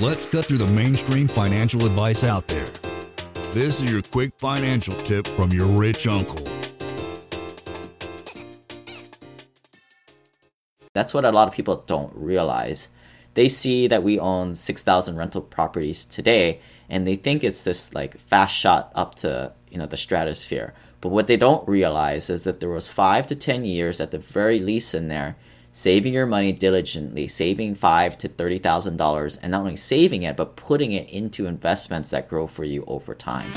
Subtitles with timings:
[0.00, 2.66] Let's cut through the mainstream financial advice out there.
[3.52, 6.48] This is your quick financial tip from your rich uncle.
[10.94, 12.88] That's what a lot of people don't realize.
[13.34, 18.18] They see that we own 6,000 rental properties today and they think it's this like
[18.18, 20.74] fast shot up to, you know, the stratosphere.
[21.00, 24.18] But what they don't realize is that there was 5 to 10 years at the
[24.18, 25.36] very least in there
[25.72, 30.36] saving your money diligently, saving five to thirty thousand dollars, and not only saving it
[30.36, 33.50] but putting it into investments that grow for you over time.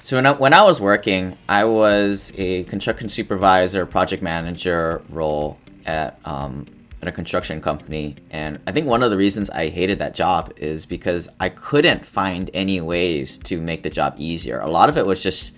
[0.00, 5.58] So when I, when I was working, I was a construction supervisor, project manager role
[5.84, 6.66] at um,
[7.02, 10.52] at a construction company, and I think one of the reasons I hated that job
[10.56, 14.60] is because I couldn't find any ways to make the job easier.
[14.60, 15.52] A lot of it was just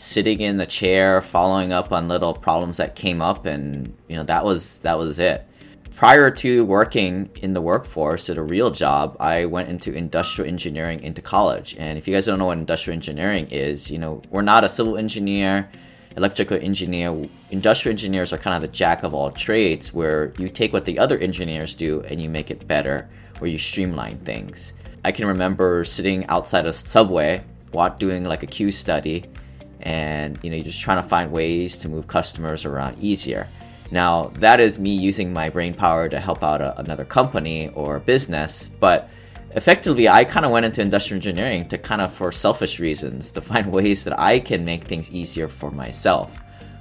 [0.00, 4.24] sitting in the chair, following up on little problems that came up, and you know
[4.24, 5.46] that was that was it
[6.00, 11.02] prior to working in the workforce at a real job, I went into industrial engineering
[11.02, 11.76] into college.
[11.78, 14.68] And if you guys don't know what industrial engineering is, you know, we're not a
[14.70, 15.68] civil engineer,
[16.16, 17.28] electrical engineer.
[17.50, 20.98] Industrial engineers are kind of the jack of all trades where you take what the
[20.98, 23.06] other engineers do and you make it better,
[23.38, 24.72] where you streamline things.
[25.04, 27.44] I can remember sitting outside a subway,
[27.98, 29.26] doing like a queue study,
[29.82, 33.48] and you know, you're just trying to find ways to move customers around easier.
[33.90, 37.98] Now, that is me using my brain power to help out a, another company or
[37.98, 39.10] business, but
[39.56, 43.40] effectively, I kind of went into industrial engineering to kind of for selfish reasons to
[43.40, 46.40] find ways that I can make things easier for myself.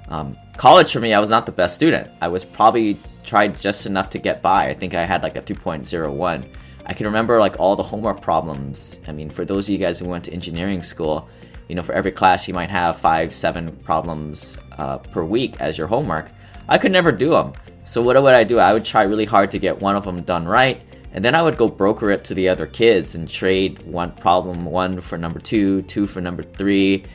[0.10, 2.10] Um, college for me, I was not the best student.
[2.22, 4.70] I was probably tried just enough to get by.
[4.70, 6.48] I think I had like a 3.01.
[6.86, 9.00] I can remember like all the homework problems.
[9.08, 11.30] I mean, for those of you guys who went to engineering school,
[11.70, 15.78] you know, for every class you might have five, seven problems uh, per week as
[15.78, 16.32] your homework.
[16.68, 17.54] I could never do them.
[17.86, 18.60] So what would I do?
[18.60, 20.82] I would try really hard to get one of them done right,
[21.14, 24.66] and then I would go broker it to the other kids and trade one problem
[24.66, 27.06] one for number two, two for number three.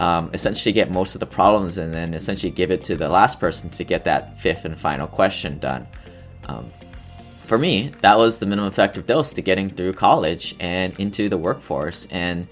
[0.00, 3.40] Um, essentially, get most of the problems, and then essentially give it to the last
[3.40, 5.86] person to get that fifth and final question done.
[6.46, 6.70] Um,
[7.44, 11.38] for me, that was the minimum effective dose to getting through college and into the
[11.38, 12.06] workforce.
[12.10, 12.46] And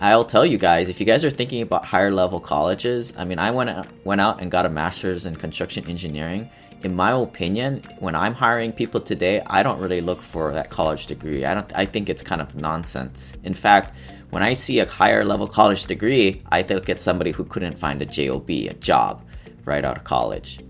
[0.00, 3.40] I'll tell you guys, if you guys are thinking about higher level colleges, I mean,
[3.40, 6.48] I went out, went out and got a master's in construction engineering.
[6.84, 11.06] In my opinion, when I'm hiring people today, I don't really look for that college
[11.06, 11.44] degree.
[11.44, 11.72] I don't.
[11.74, 13.34] I think it's kind of nonsense.
[13.42, 13.96] In fact,
[14.30, 18.00] when I see a higher level college degree, I look at somebody who couldn't find
[18.00, 19.24] a job, a job,
[19.64, 20.60] right out of college.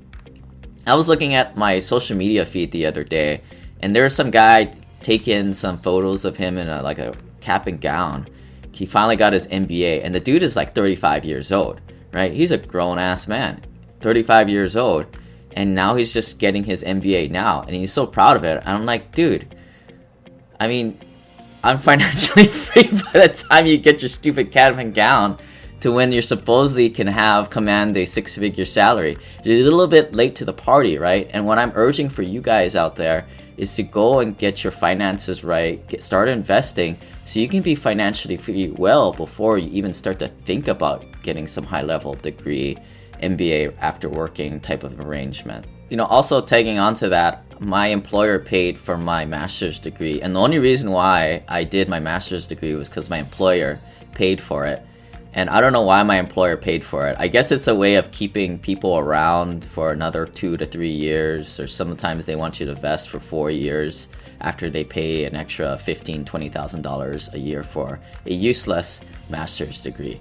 [0.86, 3.42] I was looking at my social media feed the other day,
[3.82, 4.72] and there was some guy
[5.02, 8.26] taking some photos of him in a, like a cap and gown
[8.78, 11.80] he finally got his MBA, and the dude is like 35 years old,
[12.12, 12.32] right?
[12.32, 13.60] He's a grown ass man,
[14.00, 15.06] 35 years old,
[15.56, 18.62] and now he's just getting his MBA now, and he's so proud of it.
[18.64, 19.52] I'm like, dude,
[20.60, 20.96] I mean,
[21.64, 25.38] I'm financially free by the time you get your stupid cap and gown
[25.80, 29.16] to when you supposedly can have command a six figure salary.
[29.42, 31.28] You're a little bit late to the party, right?
[31.34, 33.26] And what I'm urging for you guys out there
[33.58, 37.74] is to go and get your finances right, get start investing so you can be
[37.74, 42.78] financially free well before you even start to think about getting some high level degree,
[43.22, 45.66] MBA after working type of arrangement.
[45.90, 50.40] You know, also tagging onto that, my employer paid for my master's degree, and the
[50.40, 53.80] only reason why I did my master's degree was because my employer
[54.14, 54.82] paid for it
[55.34, 57.16] and I don't know why my employer paid for it.
[57.18, 61.60] I guess it's a way of keeping people around for another two to three years,
[61.60, 64.08] or sometimes they want you to vest for four years
[64.40, 69.82] after they pay an extra fifteen, twenty thousand dollars a year for a useless master's
[69.82, 70.20] degree.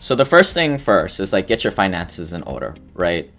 [0.00, 3.30] So the first thing first is like get your finances in order, right?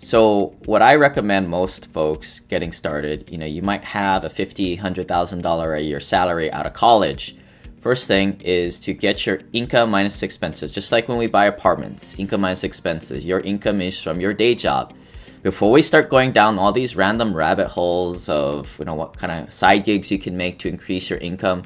[0.00, 4.76] So what I recommend most folks getting started, you know, you might have a fifty,
[4.76, 7.36] hundred thousand dollar a year salary out of college
[7.80, 10.72] First thing is to get your income minus expenses.
[10.72, 13.24] Just like when we buy apartments, income minus expenses.
[13.24, 14.94] Your income is from your day job.
[15.42, 19.30] Before we start going down all these random rabbit holes of you know what kind
[19.30, 21.62] of side gigs you can make to increase your income,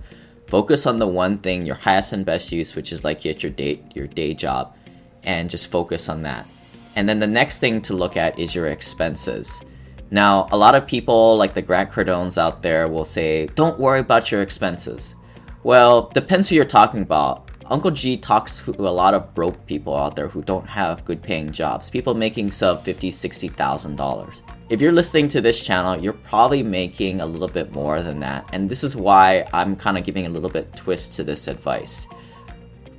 [0.48, 3.50] focus on the one thing, your highest and best use, which is like get your
[3.50, 4.76] day your day job,
[5.22, 6.46] and just focus on that.
[6.94, 9.62] And then the next thing to look at is your expenses.
[10.10, 14.00] Now, a lot of people like the Grant Cardones out there will say, "Don't worry
[14.00, 15.16] about your expenses."
[15.64, 17.50] Well, depends who you're talking about.
[17.66, 21.22] Uncle G talks to a lot of broke people out there who don't have good
[21.22, 21.88] paying jobs.
[21.88, 24.42] People making sub fifty, sixty thousand dollars.
[24.68, 28.48] If you're listening to this channel, you're probably making a little bit more than that,
[28.52, 32.08] and this is why I'm kind of giving a little bit twist to this advice.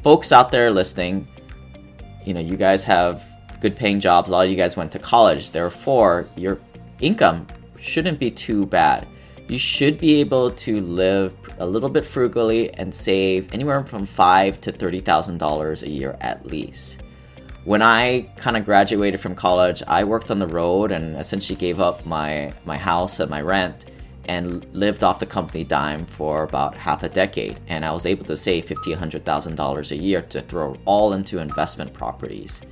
[0.02, 1.28] Folks out there listening,
[2.26, 3.24] you know, you guys have
[3.60, 4.30] good paying jobs.
[4.30, 5.52] A lot of you guys went to college.
[5.52, 6.60] Therefore, your
[7.00, 7.46] income
[7.80, 9.08] shouldn't be too bad.
[9.54, 14.60] You should be able to live a little bit frugally and save anywhere from five
[14.62, 17.04] to thirty thousand dollars a year at least.
[17.64, 21.80] When I kind of graduated from college, I worked on the road and essentially gave
[21.80, 23.86] up my my house and my rent
[24.26, 27.60] and lived off the company dime for about half a decade.
[27.68, 31.14] And I was able to save fifty, hundred thousand dollars a year to throw all
[31.14, 32.64] into investment properties.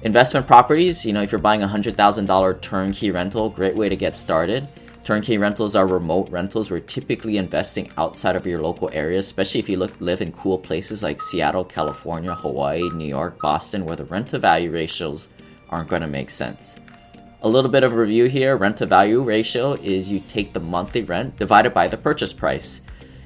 [0.00, 3.90] Investment properties, you know, if you're buying a hundred thousand dollar turnkey rental, great way
[3.90, 4.66] to get started.
[5.04, 6.70] Turnkey rentals are remote rentals.
[6.70, 10.56] We're typically investing outside of your local area, especially if you look, live in cool
[10.56, 15.28] places like Seattle, California, Hawaii, New York, Boston, where the rent to value ratios
[15.70, 16.76] aren't going to make sense.
[17.40, 21.02] A little bit of review here rent to value ratio is you take the monthly
[21.02, 22.80] rent divided by the purchase price.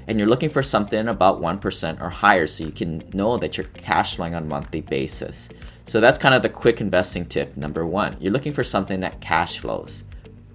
[0.08, 3.66] And you're looking for something about 1% or higher so you can know that you're
[3.66, 5.50] cash flowing on a monthly basis.
[5.84, 8.16] So that's kind of the quick investing tip number one.
[8.18, 10.04] You're looking for something that cash flows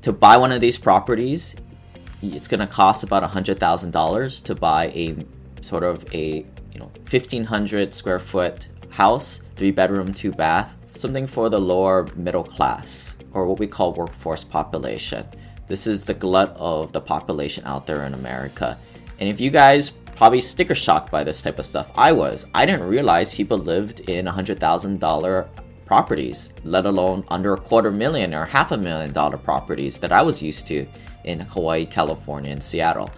[0.01, 1.55] to buy one of these properties,
[2.21, 5.25] it's going to cost about $100,000 to buy a
[5.61, 11.49] sort of a you know 1500 square foot house, three bedroom, two bath, something for
[11.49, 15.25] the lower middle class or what we call workforce population.
[15.67, 18.77] This is the glut of the population out there in America.
[19.19, 22.45] And if you guys probably sticker shocked by this type of stuff, I was.
[22.53, 25.47] I didn't realize people lived in $100,000
[25.91, 30.21] properties, let alone under a quarter million or half a million dollar properties that I
[30.21, 30.87] was used to
[31.25, 33.09] in Hawaii, California, and Seattle.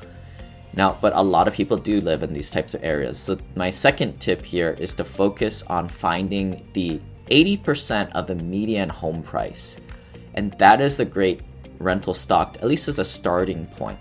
[0.75, 3.19] Now, but a lot of people do live in these types of areas.
[3.19, 6.99] So, my second tip here is to focus on finding the
[7.29, 9.79] 80% of the median home price.
[10.33, 11.41] And that is the great
[11.77, 13.99] rental stock, at least as a starting point.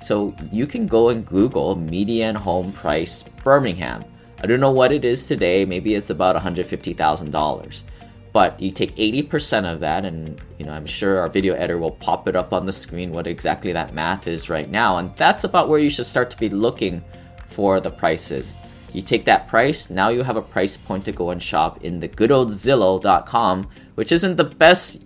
[0.00, 4.04] So, you can go and Google median home price Birmingham.
[4.40, 7.82] I don't know what it is today, maybe it's about $150,000
[8.32, 11.90] but you take 80% of that and you know i'm sure our video editor will
[11.90, 14.98] pop it up on the screen what exactly that math is right now.
[14.98, 17.04] And that's about where you should start to be looking
[17.46, 18.54] for the prices.
[18.92, 22.00] You take that price now you have a price point to go and shop in
[22.00, 25.02] the good old zillow.com which isn't the best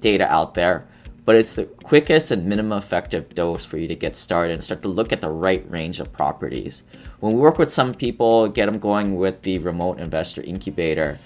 [0.00, 0.86] data out there
[1.24, 4.82] but it's the quickest and minimum effective dose for you to get started and start
[4.82, 6.84] to look at the right range of properties.
[7.20, 11.18] When we work with some people get them going with the remote investor incubator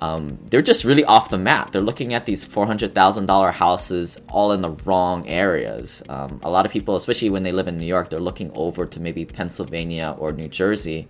[0.00, 1.72] um, they're just really off the map.
[1.72, 6.02] They're looking at these $400,000 houses all in the wrong areas.
[6.08, 8.86] Um, a lot of people, especially when they live in New York, they're looking over
[8.86, 11.08] to maybe Pennsylvania or New Jersey.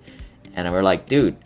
[0.54, 1.36] And we're like, dude,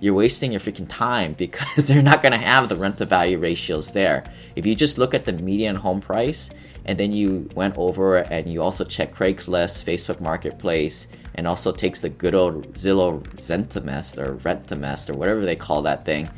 [0.00, 3.38] you're wasting your freaking time because they're not going to have the rent to value
[3.38, 4.24] ratios there.
[4.54, 6.50] If you just look at the median home price
[6.84, 12.00] and then you went over and you also check Craigslist, Facebook Marketplace, and also takes
[12.00, 16.30] the good old Zillow Zentimest or Rentimest or whatever they call that thing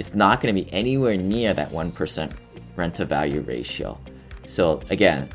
[0.00, 2.32] it's not going to be anywhere near that 1%
[2.74, 4.00] rent to value ratio.
[4.46, 5.28] So, again,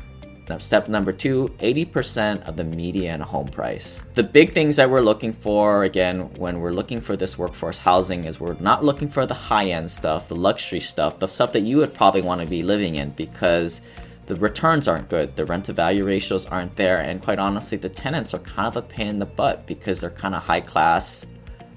[0.58, 4.02] step number two 80% of the median home price.
[4.14, 8.24] The big things that we're looking for, again, when we're looking for this workforce housing,
[8.24, 11.60] is we're not looking for the high end stuff, the luxury stuff, the stuff that
[11.60, 13.82] you would probably want to be living in because
[14.26, 17.88] the returns aren't good, the rent to value ratios aren't there, and quite honestly, the
[17.88, 21.24] tenants are kind of a pain in the butt because they're kind of high class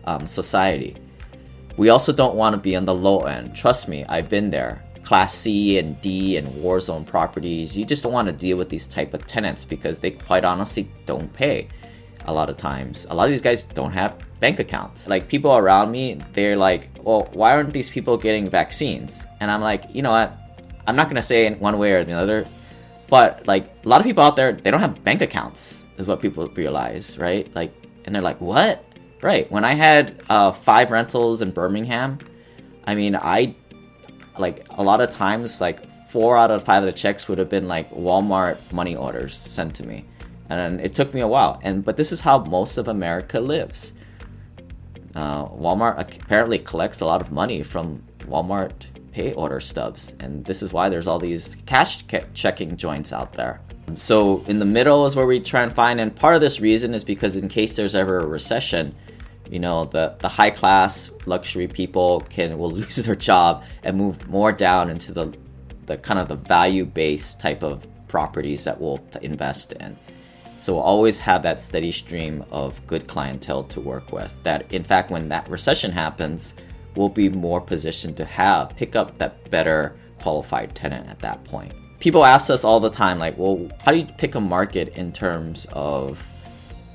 [0.05, 0.95] um, society.
[1.79, 3.55] We also don't want to be on the low end.
[3.55, 4.83] Trust me, I've been there.
[5.05, 8.67] Class C and D and war zone properties, you just don't want to deal with
[8.67, 11.69] these type of tenants because they quite honestly don't pay
[12.25, 13.07] a lot of times.
[13.09, 15.07] A lot of these guys don't have bank accounts.
[15.07, 19.25] Like people around me, they're like, well, why aren't these people getting vaccines?
[19.39, 20.37] And I'm like, you know what?
[20.85, 22.45] I'm not going to say in one way or the other,
[23.07, 26.19] but like a lot of people out there, they don't have bank accounts, is what
[26.19, 27.49] people realize, right?
[27.55, 28.83] Like, and they're like, what?
[29.21, 29.51] Right.
[29.51, 32.19] When I had uh, five rentals in Birmingham,
[32.85, 33.55] I mean, I
[34.37, 37.49] like a lot of times, like four out of five of the checks would have
[37.49, 40.05] been like Walmart money orders sent to me,
[40.49, 41.59] and it took me a while.
[41.63, 43.93] And but this is how most of America lives.
[45.15, 50.63] Uh, Walmart apparently collects a lot of money from Walmart pay order stubs, and this
[50.63, 53.59] is why there's all these cash checking joints out there.
[53.95, 56.93] So in the middle is where we try and find, and part of this reason
[56.93, 58.95] is because in case there's ever a recession,
[59.49, 64.27] you know the the high class luxury people can will lose their job and move
[64.29, 65.35] more down into the
[65.85, 69.97] the kind of the value based type of properties that we'll invest in.
[70.59, 74.83] So we'll always have that steady stream of good clientele to work with that in
[74.83, 76.53] fact when that recession happens
[76.95, 81.73] we'll be more positioned to have pick up that better qualified tenant at that point.
[81.99, 85.11] People ask us all the time like well how do you pick a market in
[85.11, 86.27] terms of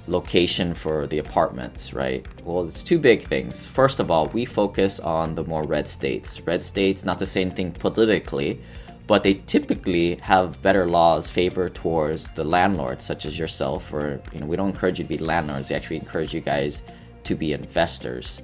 [0.06, 2.26] location for the apartments, right?
[2.44, 3.66] Well, it's two big things.
[3.66, 6.40] First of all, we focus on the more red states.
[6.40, 8.60] Red states, not the same thing politically,
[9.06, 13.92] but they typically have better laws favor towards the landlords, such as yourself.
[13.92, 15.70] Or you know, we don't encourage you to be landlords.
[15.70, 16.82] We actually encourage you guys
[17.24, 18.42] to be investors,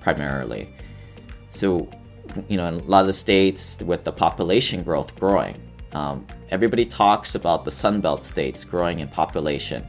[0.00, 0.68] primarily.
[1.50, 1.88] So,
[2.48, 5.62] you know, in a lot of the states with the population growth growing,
[5.92, 9.86] um, everybody talks about the Sunbelt states growing in population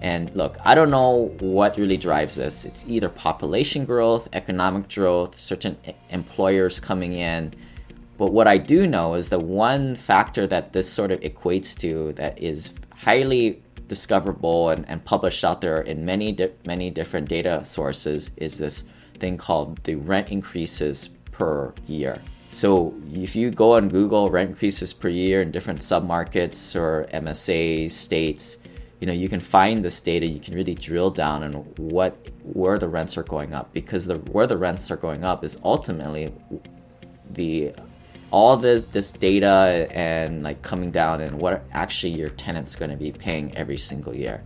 [0.00, 2.64] and look, I don't know what really drives this.
[2.64, 5.76] It's either population growth, economic growth, certain
[6.10, 7.54] employers coming in.
[8.16, 12.12] But what I do know is the one factor that this sort of equates to
[12.14, 17.64] that is highly discoverable and, and published out there in many di- many different data
[17.64, 18.84] sources is this
[19.18, 22.20] thing called the rent increases per year.
[22.50, 27.90] So if you go on Google rent increases per year in different submarkets or MSAs,
[27.90, 28.58] states,
[29.00, 32.78] you know you can find this data you can really drill down on what where
[32.78, 36.32] the rents are going up because the where the rents are going up is ultimately
[37.30, 37.72] the
[38.30, 42.96] all the this data and like coming down and what actually your tenant's going to
[42.96, 44.42] be paying every single year.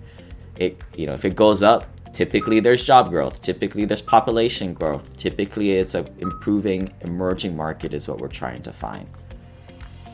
[0.57, 5.17] It you know if it goes up typically there's job growth typically there's population growth
[5.17, 9.09] typically it's a improving emerging market is what we're trying to find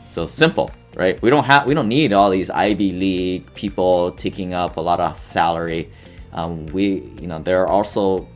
[0.09, 1.21] so simple right?
[1.21, 4.99] We don't have we don't need all these Ivy League people taking up a lot
[4.99, 5.89] of salary.
[6.33, 8.27] Um, we you know there are also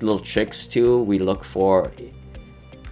[0.00, 1.02] little tricks too.
[1.02, 1.92] We look for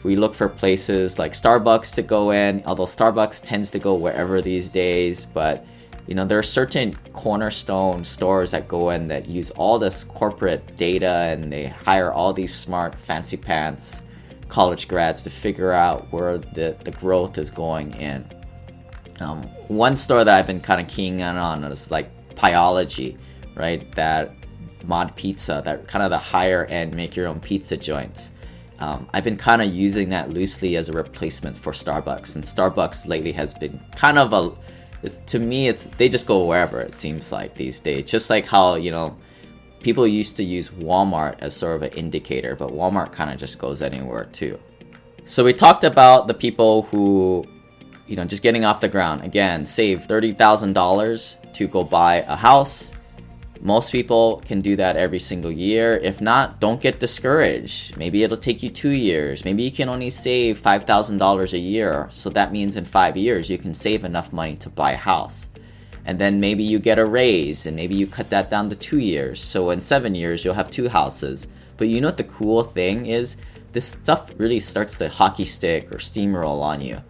[0.03, 4.43] we look for places like Starbucks to go in, although Starbucks tends to go wherever
[4.43, 5.65] these days, but
[6.07, 10.77] you know there are certain cornerstone stores that go in that use all this corporate
[10.77, 14.03] data and they hire all these smart fancy pants
[14.49, 18.29] college grads to figure out where the, the growth is going in
[19.21, 23.17] um, one store that I've been kind of keying in on is like Pieology,
[23.55, 23.91] right?
[23.95, 24.35] That
[24.85, 28.33] mod pizza, that kind of the higher end make your own pizza joints.
[28.81, 33.07] Um, I've been kind of using that loosely as a replacement for Starbucks, and Starbucks
[33.07, 34.53] lately has been kind of a.
[35.27, 38.05] To me, it's they just go wherever it seems like these days.
[38.05, 39.17] Just like how you know,
[39.85, 43.59] people used to use Walmart as sort of an indicator, but Walmart kind of just
[43.59, 44.59] goes anywhere too.
[45.27, 47.47] So we talked about the people who
[48.07, 49.23] you know, just getting off the ground.
[49.23, 52.93] Again, save $30,000 to go buy a house.
[53.61, 55.97] Most people can do that every single year.
[55.97, 57.97] If not, don't get discouraged.
[57.97, 59.45] Maybe it'll take you two years.
[59.45, 62.09] Maybe you can only save $5,000 a year.
[62.13, 65.49] So that means in five years, you can save enough money to buy a house.
[66.05, 68.99] And then maybe you get a raise and maybe you cut that down to two
[68.99, 69.43] years.
[69.43, 71.49] So in seven years, you'll have two houses.
[71.77, 73.37] But you know what the cool thing is?
[73.73, 77.01] This stuff really starts to hockey stick or steamroll on you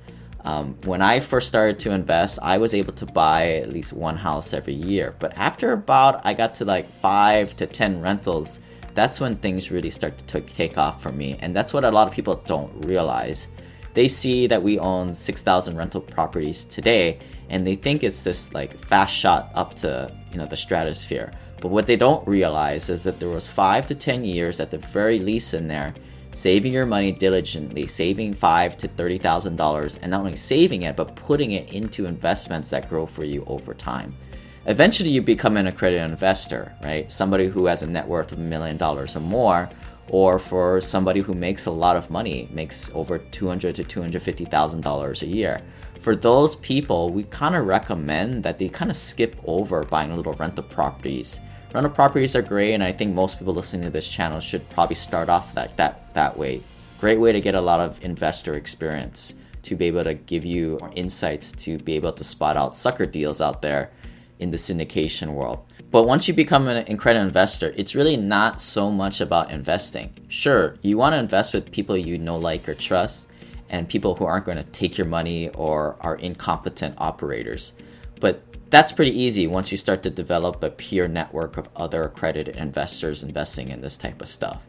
[0.44, 4.16] um, when I first started to invest, I was able to buy at least one
[4.16, 5.14] house every year.
[5.18, 8.60] But after about I got to like five to ten rentals,
[8.92, 11.38] that's when things really start to take off for me.
[11.40, 13.48] And that's what a lot of people don't realize.
[13.94, 17.20] They see that we own 6,000 rental properties today,
[17.50, 21.32] and they think it's this like fast shot up to you know the stratosphere.
[21.60, 24.78] But what they don't realize is that there was five to ten years at the
[24.78, 25.94] very least in there
[26.34, 30.96] saving your money diligently, saving five to thirty thousand dollars, and not only saving it
[30.96, 34.14] but putting it into investments that grow for you over time.
[34.66, 37.10] Eventually, you become an accredited investor, right?
[37.12, 39.68] Somebody who has a net worth of a million dollars or more,
[40.08, 44.00] or for somebody who makes a lot of money, makes over two hundred to two
[44.00, 45.60] hundred fifty thousand dollars a year.
[46.04, 50.34] For those people, we kind of recommend that they kind of skip over buying little
[50.34, 51.40] rental properties
[51.72, 54.96] rental properties are great, and I think most people listening to this channel should probably
[54.96, 56.60] start off that that that way.
[57.00, 59.32] Great way to get a lot of investor experience
[59.62, 63.40] to be able to give you insights to be able to spot out sucker deals
[63.40, 63.90] out there
[64.40, 65.64] in the syndication world.
[65.90, 70.12] But once you become an accredited investor, it's really not so much about investing.
[70.28, 73.26] Sure, you want to invest with people you know, like, or trust,
[73.74, 77.72] and people who aren't going to take your money or are incompetent operators.
[78.20, 78.40] But
[78.70, 83.24] that's pretty easy once you start to develop a peer network of other accredited investors
[83.24, 84.64] investing in this type of stuff.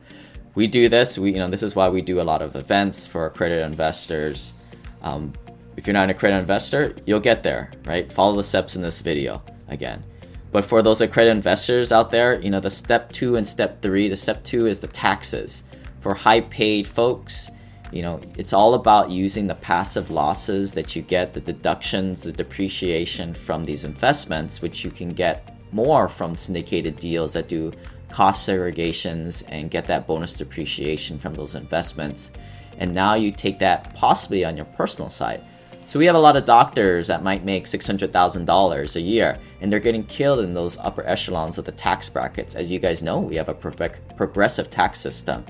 [0.55, 1.19] We do this.
[1.19, 4.55] We, you know, this is why we do a lot of events for accredited investors.
[5.03, 5.33] Um,
[5.77, 8.11] if you're not an accredited investor, you'll get there, right?
[8.11, 10.03] Follow the steps in this video again.
[10.51, 14.09] But for those accredited investors out there, you know, the step two and step three,
[14.09, 15.61] the step two is the taxes.
[15.99, 17.51] For high paid folks,
[17.95, 22.31] you know, it's all about using the passive losses that you get, the deductions, the
[22.33, 27.71] depreciation from these investments, which you can get more from syndicated deals that do
[28.09, 32.33] cost segregations and get that bonus depreciation from those investments.
[32.79, 35.41] And now you take that possibly on your personal side.
[35.85, 39.79] So we have a lot of doctors that might make $600,000 a year, and they're
[39.79, 42.55] getting killed in those upper echelons of the tax brackets.
[42.55, 45.45] As you guys know, we have a perfect progressive tax system.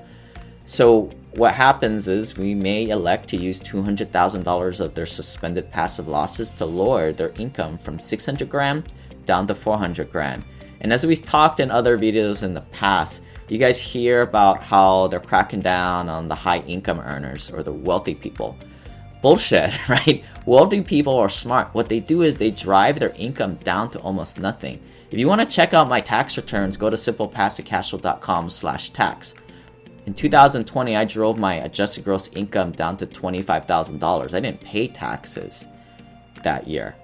[0.66, 6.50] So what happens is we may elect to use $200,000 of their suspended passive losses
[6.52, 8.92] to lower their income from 600 grand
[9.26, 10.42] down to 400 grand.
[10.80, 15.06] And as we've talked in other videos in the past, you guys hear about how
[15.06, 18.58] they're cracking down on the high income earners or the wealthy people.
[19.22, 20.24] Bullshit, right?
[20.46, 21.68] Wealthy people are smart.
[21.74, 24.82] What they do is they drive their income down to almost nothing.
[25.12, 29.36] If you want to check out my tax returns, go to simplepassivecashflow.com slash tax.
[30.06, 34.34] In 2020, I drove my adjusted gross income down to $25,000.
[34.34, 35.66] I didn't pay taxes
[36.44, 36.94] that year.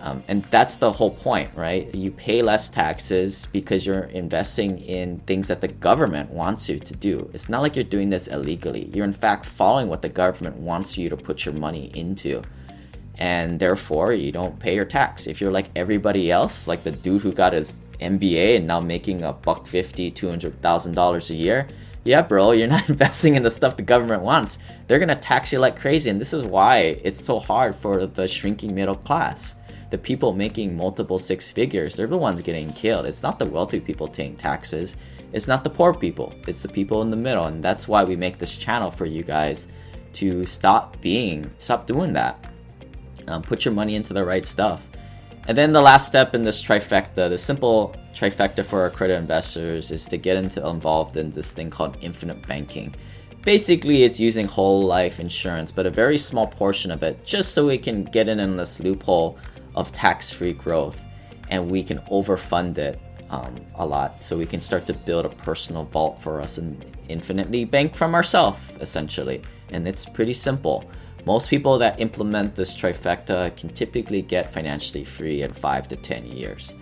[0.00, 1.92] Um, and that's the whole point, right?
[1.92, 6.94] You pay less taxes because you're investing in things that the government wants you to
[6.94, 7.28] do.
[7.32, 8.90] It's not like you're doing this illegally.
[8.94, 12.42] You're in fact following what the government wants you to put your money into.
[13.16, 15.26] And therefore, you don't pay your tax.
[15.26, 19.24] If you're like everybody else, like the dude who got his MBA and now making
[19.24, 21.68] a buck fifty, two hundred thousand dollars a year,
[22.04, 24.58] yeah, bro, you're not investing in the stuff the government wants.
[24.86, 28.28] They're gonna tax you like crazy, and this is why it's so hard for the
[28.28, 29.56] shrinking middle class
[29.94, 33.06] the people making multiple six figures, they're the ones getting killed.
[33.06, 34.96] It's not the wealthy people paying taxes.
[35.32, 36.34] It's not the poor people.
[36.48, 37.44] It's the people in the middle.
[37.44, 39.68] And that's why we make this channel for you guys
[40.14, 42.44] to stop being, stop doing that.
[43.28, 44.90] Um, put your money into the right stuff.
[45.46, 50.06] And then the last step in this trifecta, the simple trifecta for accredited investors is
[50.06, 52.94] to get into involved in this thing called infinite banking.
[53.42, 57.66] Basically, it's using whole life insurance, but a very small portion of it, just so
[57.66, 59.38] we can get in in this loophole
[59.74, 61.02] of tax-free growth
[61.50, 62.98] and we can overfund it
[63.28, 64.24] um, a lot.
[64.24, 68.14] So we can start to build a personal vault for us and infinitely bank from
[68.14, 69.42] ourselves essentially.
[69.70, 70.88] And it's pretty simple
[71.26, 76.26] most people that implement this trifecta can typically get financially free in 5 to 10
[76.26, 76.74] years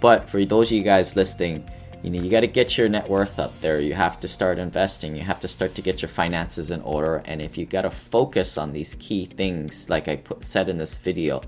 [0.00, 1.68] but for those of you guys listening
[2.02, 4.58] you know you got to get your net worth up there you have to start
[4.58, 7.82] investing you have to start to get your finances in order and if you got
[7.82, 11.42] to focus on these key things like i put, said in this video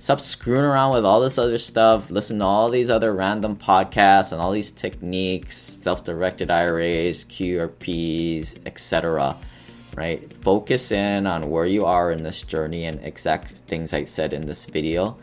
[0.00, 2.08] Stop screwing around with all this other stuff.
[2.08, 9.36] Listen to all these other random podcasts and all these techniques, self-directed IRAs, QRPs, etc.
[9.98, 10.32] Right?
[10.44, 14.46] Focus in on where you are in this journey and exact things I said in
[14.46, 15.18] this video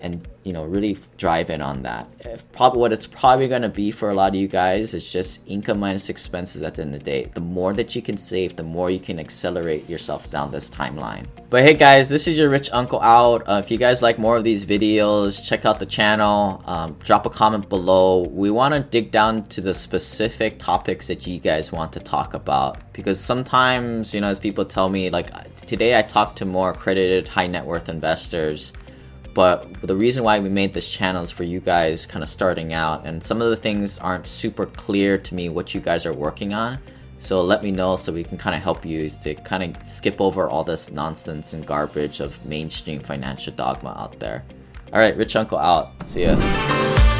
[0.00, 2.08] and you know really drive in on that.
[2.20, 5.10] If probably what it's probably going to be for a lot of you guys is
[5.10, 7.30] just income minus expenses at the end of the day.
[7.34, 11.26] The more that you can save the more you can accelerate yourself down this timeline.
[11.50, 13.42] But hey guys this is your rich uncle out.
[13.48, 16.62] Uh, if you guys like more of these videos check out the channel.
[16.66, 18.22] Um, drop a comment below.
[18.22, 22.34] We want to dig down to the specific topics that you guys want to talk
[22.34, 22.92] about.
[22.92, 25.30] Because sometimes you know as people tell me like
[25.66, 28.72] today i talked to more accredited high net worth investors
[29.34, 32.72] but the reason why we made this channel is for you guys kind of starting
[32.72, 36.12] out and some of the things aren't super clear to me what you guys are
[36.12, 36.78] working on.
[37.18, 40.20] So let me know so we can kind of help you to kind of skip
[40.20, 44.44] over all this nonsense and garbage of mainstream financial dogma out there.
[44.92, 45.92] All right rich uncle out.
[46.08, 47.19] See ya